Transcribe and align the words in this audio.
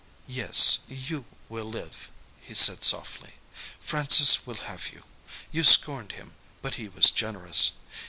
"Yes, 0.33 0.79
you 0.87 1.25
will 1.47 1.69
live," 1.69 2.09
he 2.39 2.55
said 2.55 2.83
softly. 2.83 3.35
"Francis 3.79 4.47
will 4.47 4.55
have 4.65 4.87
you. 4.91 5.03
You 5.51 5.63
scorned 5.63 6.13
him. 6.13 6.33
But 6.63 6.73
he 6.73 6.87
was 6.89 7.11
generous. 7.11 7.73